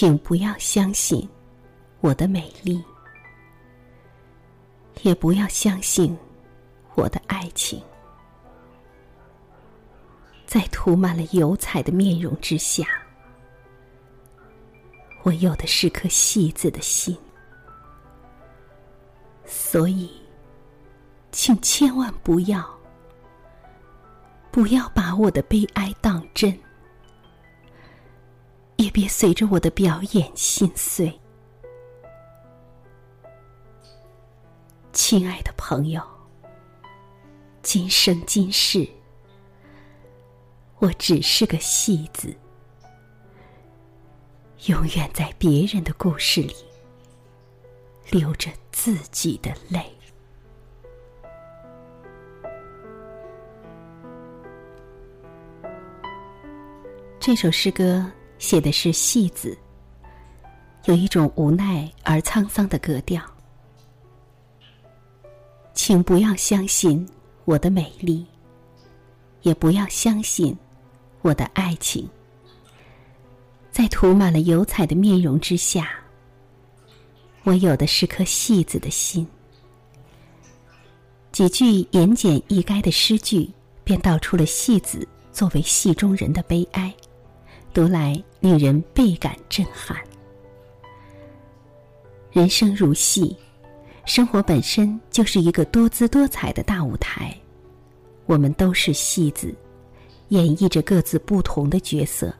[0.00, 1.28] 请不要相信
[2.02, 2.80] 我的美丽，
[5.02, 6.16] 也不要相信
[6.94, 7.82] 我的爱情。
[10.46, 12.86] 在涂满了油彩的面容之下，
[15.24, 17.18] 我有的是颗戏子的心。
[19.44, 20.08] 所以，
[21.32, 22.64] 请千万不要，
[24.52, 26.56] 不要把我的悲哀当真，
[28.90, 31.20] 别随着我的表演心碎。
[34.92, 36.02] 亲爱的朋友，
[37.62, 38.88] 今生今世，
[40.78, 42.34] 我只是个戏子，
[44.66, 46.54] 永远在别人的故事里。
[48.10, 49.84] 流着自己的泪。
[57.20, 59.56] 这首诗歌写的是戏子，
[60.84, 63.22] 有一种无奈而沧桑的格调。
[65.74, 67.06] 请不要相信
[67.44, 68.24] 我的美丽，
[69.42, 70.56] 也不要相信
[71.22, 72.08] 我的爱情，
[73.70, 75.90] 在涂满了油彩的面容之下。
[77.44, 79.26] 我有的是颗戏子的心。
[81.32, 83.48] 几句言简意赅的诗句，
[83.84, 86.92] 便道出了戏子作为戏中人的悲哀，
[87.78, 89.96] 读来令人倍感震撼。
[92.32, 93.36] 人生如戏，
[94.04, 97.32] 生活本身就是一个多姿多彩的大舞台，
[98.26, 99.54] 我们都是戏子，
[100.30, 102.34] 演绎着各自不同的角色，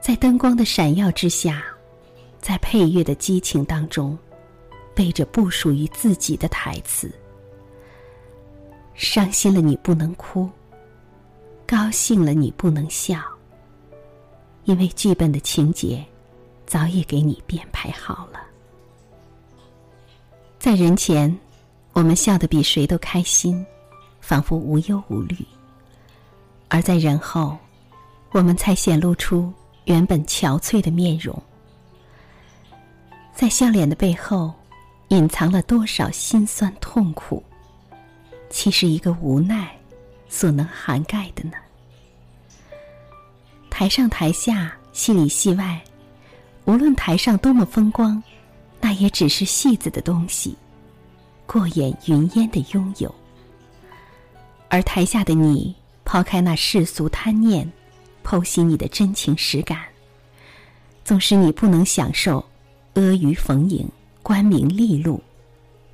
[0.00, 1.64] 在灯光的闪耀之下。
[2.40, 4.16] 在配乐的激情当中，
[4.94, 7.10] 背着不属于自己的台词。
[8.94, 10.48] 伤心了你不能哭，
[11.66, 13.20] 高兴了你不能笑，
[14.66, 16.04] 因为剧本的情节
[16.66, 18.40] 早已给你编排好了。
[20.58, 21.34] 在人前，
[21.92, 23.64] 我们笑得比谁都开心，
[24.20, 25.36] 仿佛无忧无虑；
[26.68, 27.56] 而在人后，
[28.32, 29.52] 我们才显露出
[29.84, 31.40] 原本憔悴的面容。
[33.32, 34.52] 在笑脸的背后，
[35.08, 37.40] 隐藏了多少辛酸痛苦？
[38.50, 39.78] 其实一个无奈，
[40.28, 41.56] 所能涵盖的呢？
[43.78, 45.78] 台上台下，戏里戏外，
[46.64, 48.22] 无论台上多么风光，
[48.80, 50.56] 那也只是戏子的东西，
[51.44, 53.14] 过眼云烟的拥有。
[54.70, 55.74] 而台下的你，
[56.06, 57.70] 抛开那世俗贪念，
[58.24, 59.84] 剖析你的真情实感，
[61.04, 62.42] 纵使你不能享受。
[62.94, 63.86] 阿谀逢迎，
[64.22, 65.22] 官名利禄，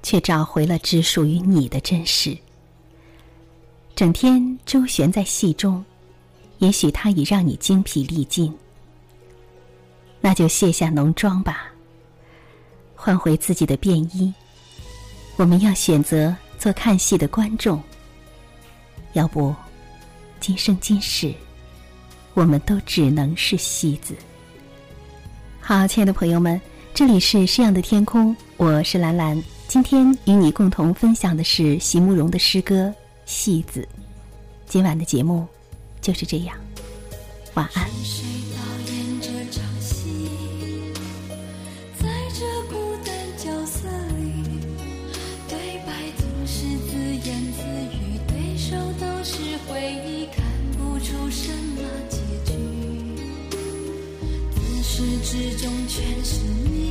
[0.05, 2.39] 却找回了只属于你的真实。
[3.97, 5.85] 整天周旋在戏中，
[6.63, 8.57] 也许他已让你精疲力尽，
[10.21, 11.73] 那就卸下浓妆吧，
[12.95, 14.33] 换回自己的便衣。
[15.35, 17.83] 我们要选择做看戏的观众，
[19.15, 19.53] 要不，
[20.39, 21.35] 今生今世，
[22.33, 24.15] 我们都只能是戏子。
[25.61, 26.61] 好，亲爱的朋友们。
[26.95, 29.43] 这里是诗样的天空，我是兰兰。
[29.67, 32.87] 今天与你共同分享的是席慕容的诗歌
[33.25, 33.81] 《戏子》。
[34.69, 35.45] 今晚的节目
[36.03, 36.55] 就是这样，
[37.55, 37.89] 晚安。
[54.55, 56.82] 自始至终全是你。